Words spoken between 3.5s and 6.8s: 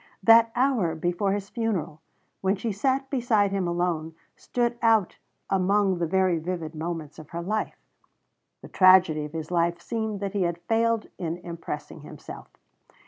him alone, stood out as among the very vivid